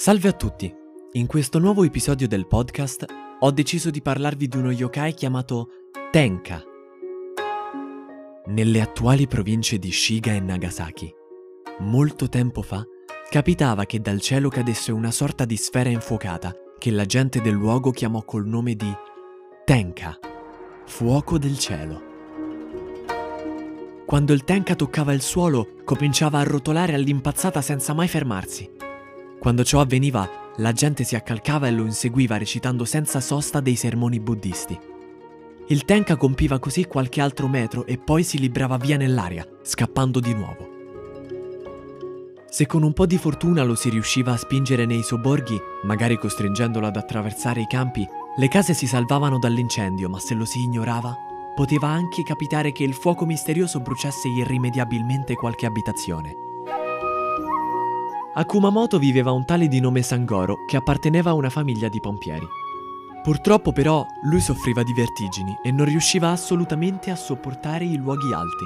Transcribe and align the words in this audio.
Salve 0.00 0.28
a 0.28 0.32
tutti! 0.32 0.72
In 1.14 1.26
questo 1.26 1.58
nuovo 1.58 1.82
episodio 1.82 2.28
del 2.28 2.46
podcast 2.46 3.04
ho 3.40 3.50
deciso 3.50 3.90
di 3.90 4.00
parlarvi 4.00 4.46
di 4.46 4.56
uno 4.56 4.70
yokai 4.70 5.12
chiamato 5.12 5.70
Tenka. 6.12 6.62
Nelle 8.46 8.80
attuali 8.80 9.26
province 9.26 9.76
di 9.80 9.90
Shiga 9.90 10.34
e 10.34 10.38
Nagasaki, 10.38 11.12
molto 11.80 12.28
tempo 12.28 12.62
fa, 12.62 12.80
capitava 13.28 13.86
che 13.86 14.00
dal 14.00 14.20
cielo 14.20 14.50
cadesse 14.50 14.92
una 14.92 15.10
sorta 15.10 15.44
di 15.44 15.56
sfera 15.56 15.88
infuocata 15.88 16.54
che 16.78 16.92
la 16.92 17.04
gente 17.04 17.40
del 17.40 17.54
luogo 17.54 17.90
chiamò 17.90 18.22
col 18.22 18.46
nome 18.46 18.76
di 18.76 18.92
Tenka, 19.64 20.16
fuoco 20.86 21.38
del 21.38 21.58
cielo. 21.58 22.02
Quando 24.06 24.32
il 24.32 24.44
Tenka 24.44 24.76
toccava 24.76 25.12
il 25.12 25.22
suolo, 25.22 25.70
cominciava 25.84 26.38
a 26.38 26.44
rotolare 26.44 26.94
all'impazzata 26.94 27.60
senza 27.60 27.94
mai 27.94 28.06
fermarsi. 28.06 28.76
Quando 29.38 29.62
ciò 29.62 29.80
avveniva, 29.80 30.28
la 30.56 30.72
gente 30.72 31.04
si 31.04 31.14
accalcava 31.14 31.68
e 31.68 31.70
lo 31.70 31.84
inseguiva 31.84 32.36
recitando 32.36 32.84
senza 32.84 33.20
sosta 33.20 33.60
dei 33.60 33.76
sermoni 33.76 34.18
buddisti. 34.18 34.78
Il 35.68 35.84
Tenka 35.84 36.16
compiva 36.16 36.58
così 36.58 36.86
qualche 36.86 37.20
altro 37.20 37.46
metro 37.46 37.86
e 37.86 37.98
poi 37.98 38.24
si 38.24 38.38
librava 38.38 38.76
via 38.78 38.96
nell'aria, 38.96 39.46
scappando 39.62 40.18
di 40.18 40.34
nuovo. 40.34 40.76
Se 42.50 42.66
con 42.66 42.82
un 42.82 42.92
po' 42.94 43.06
di 43.06 43.18
fortuna 43.18 43.62
lo 43.62 43.74
si 43.74 43.90
riusciva 43.90 44.32
a 44.32 44.36
spingere 44.36 44.86
nei 44.86 45.02
sobborghi, 45.02 45.60
magari 45.84 46.18
costringendolo 46.18 46.86
ad 46.86 46.96
attraversare 46.96 47.60
i 47.60 47.66
campi, 47.66 48.04
le 48.36 48.48
case 48.48 48.72
si 48.72 48.86
salvavano 48.86 49.38
dall'incendio, 49.38 50.08
ma 50.08 50.18
se 50.18 50.34
lo 50.34 50.46
si 50.46 50.60
ignorava, 50.60 51.14
poteva 51.54 51.88
anche 51.88 52.22
capitare 52.22 52.72
che 52.72 52.84
il 52.84 52.94
fuoco 52.94 53.26
misterioso 53.26 53.80
bruciasse 53.80 54.28
irrimediabilmente 54.28 55.34
qualche 55.34 55.66
abitazione. 55.66 56.47
A 58.38 58.44
Kumamoto 58.44 59.00
viveva 59.00 59.32
un 59.32 59.44
tale 59.44 59.66
di 59.66 59.80
nome 59.80 60.00
Sangoro 60.00 60.64
che 60.64 60.76
apparteneva 60.76 61.30
a 61.30 61.34
una 61.34 61.50
famiglia 61.50 61.88
di 61.88 61.98
pompieri. 61.98 62.46
Purtroppo 63.20 63.72
però 63.72 64.06
lui 64.22 64.40
soffriva 64.40 64.84
di 64.84 64.92
vertigini 64.92 65.58
e 65.60 65.72
non 65.72 65.86
riusciva 65.86 66.30
assolutamente 66.30 67.10
a 67.10 67.16
sopportare 67.16 67.84
i 67.84 67.96
luoghi 67.96 68.32
alti. 68.32 68.64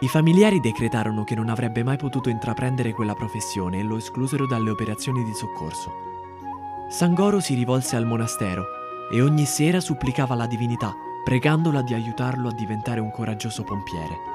I 0.00 0.08
familiari 0.08 0.60
decretarono 0.60 1.24
che 1.24 1.34
non 1.34 1.48
avrebbe 1.48 1.82
mai 1.82 1.96
potuto 1.96 2.28
intraprendere 2.28 2.92
quella 2.92 3.14
professione 3.14 3.78
e 3.78 3.84
lo 3.84 3.96
esclusero 3.96 4.46
dalle 4.46 4.68
operazioni 4.68 5.24
di 5.24 5.32
soccorso. 5.32 5.90
Sangoro 6.90 7.40
si 7.40 7.54
rivolse 7.54 7.96
al 7.96 8.04
monastero 8.04 8.64
e 9.10 9.22
ogni 9.22 9.46
sera 9.46 9.80
supplicava 9.80 10.34
la 10.34 10.46
divinità, 10.46 10.94
pregandola 11.24 11.80
di 11.80 11.94
aiutarlo 11.94 12.48
a 12.48 12.52
diventare 12.52 13.00
un 13.00 13.10
coraggioso 13.10 13.62
pompiere. 13.62 14.33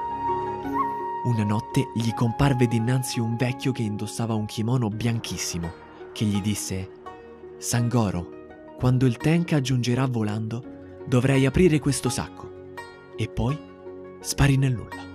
Una 1.22 1.44
notte 1.44 1.90
gli 1.92 2.14
comparve 2.14 2.66
dinanzi 2.66 3.20
un 3.20 3.36
vecchio 3.36 3.72
che 3.72 3.82
indossava 3.82 4.32
un 4.32 4.46
kimono 4.46 4.88
bianchissimo, 4.88 5.70
che 6.12 6.24
gli 6.24 6.40
disse 6.40 6.88
Sangoro, 7.58 8.46
quando 8.78 9.04
il 9.04 9.18
Tenka 9.18 9.60
giungerà 9.60 10.06
volando, 10.06 10.64
dovrai 11.06 11.44
aprire 11.44 11.78
questo 11.78 12.08
sacco. 12.08 12.72
E 13.16 13.28
poi 13.28 13.54
spari 14.20 14.56
nel 14.56 14.72
nulla. 14.72 15.08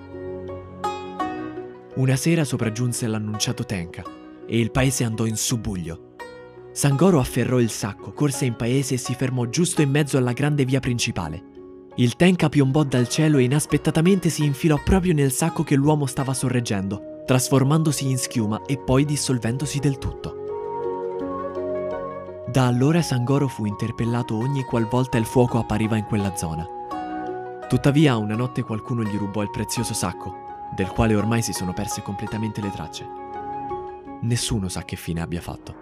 Una 1.95 2.15
sera 2.15 2.43
sopraggiunse 2.43 3.07
l'annunciato 3.07 3.65
Tenka 3.65 4.03
e 4.45 4.59
il 4.59 4.69
paese 4.69 5.05
andò 5.05 5.25
in 5.25 5.37
subbuglio. 5.37 6.13
Sangoro 6.71 7.19
afferrò 7.19 7.59
il 7.59 7.71
sacco, 7.71 8.13
corse 8.13 8.45
in 8.45 8.55
paese 8.55 8.93
e 8.93 8.97
si 8.97 9.15
fermò 9.15 9.45
giusto 9.45 9.81
in 9.81 9.89
mezzo 9.89 10.19
alla 10.19 10.33
grande 10.33 10.65
via 10.65 10.79
principale. 10.79 11.54
Il 11.97 12.17
Tenka 12.17 12.49
piombò 12.49 12.83
dal 12.83 13.07
cielo 13.07 13.37
e 13.37 13.43
inaspettatamente 13.43 14.29
si 14.29 14.43
infilò 14.43 14.77
proprio 14.83 15.13
nel 15.13 15.31
sacco 15.31 15.63
che 15.63 15.75
l'uomo 15.75 16.05
stava 16.07 16.33
sorreggendo, 16.33 17.23
trasformandosi 17.25 18.09
in 18.09 18.17
schiuma 18.17 18.63
e 18.65 18.77
poi 18.77 19.05
dissolvendosi 19.05 19.79
del 19.79 19.97
tutto. 19.97 20.43
Da 22.51 22.67
allora 22.67 23.01
Sangoro 23.01 23.47
fu 23.47 23.65
interpellato 23.65 24.35
ogni 24.35 24.63
qualvolta 24.63 25.17
il 25.17 25.23
fuoco 25.23 25.57
appariva 25.57 25.95
in 25.95 26.03
quella 26.03 26.35
zona. 26.35 26.67
Tuttavia, 27.69 28.17
una 28.17 28.35
notte 28.35 28.63
qualcuno 28.63 29.01
gli 29.01 29.15
rubò 29.15 29.41
il 29.41 29.49
prezioso 29.49 29.93
sacco, 29.93 30.33
del 30.75 30.87
quale 30.87 31.15
ormai 31.15 31.41
si 31.41 31.53
sono 31.53 31.71
perse 31.71 32.01
completamente 32.01 32.59
le 32.59 32.71
tracce. 32.71 33.07
Nessuno 34.19 34.67
sa 34.67 34.83
che 34.83 34.97
fine 34.97 35.21
abbia 35.21 35.39
fatto. 35.39 35.75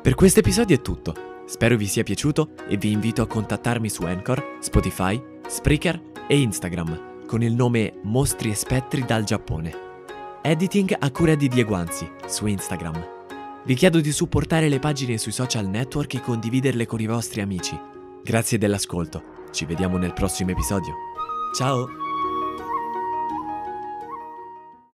Per 0.00 0.14
questo 0.14 0.38
episodio 0.38 0.76
è 0.76 0.80
tutto. 0.80 1.30
Spero 1.52 1.76
vi 1.76 1.86
sia 1.86 2.02
piaciuto 2.02 2.54
e 2.66 2.78
vi 2.78 2.92
invito 2.92 3.20
a 3.20 3.26
contattarmi 3.26 3.90
su 3.90 4.04
Anchor, 4.04 4.56
Spotify, 4.60 5.22
Spreaker 5.46 6.00
e 6.26 6.40
Instagram 6.40 7.26
con 7.26 7.42
il 7.42 7.52
nome 7.52 8.00
Mostri 8.04 8.48
e 8.50 8.54
Spettri 8.54 9.04
dal 9.04 9.24
Giappone. 9.24 9.70
Editing 10.40 10.96
a 10.98 11.10
cura 11.10 11.34
di 11.34 11.48
Diego 11.48 11.74
Anzi 11.74 12.10
su 12.26 12.46
Instagram. 12.46 13.06
Vi 13.66 13.74
chiedo 13.74 14.00
di 14.00 14.12
supportare 14.12 14.70
le 14.70 14.78
pagine 14.78 15.18
sui 15.18 15.30
social 15.30 15.66
network 15.66 16.14
e 16.14 16.22
condividerle 16.22 16.86
con 16.86 17.00
i 17.00 17.06
vostri 17.06 17.42
amici. 17.42 17.78
Grazie 18.24 18.56
dell'ascolto, 18.56 19.22
ci 19.50 19.66
vediamo 19.66 19.98
nel 19.98 20.14
prossimo 20.14 20.52
episodio. 20.52 20.94
Ciao! 21.54 22.01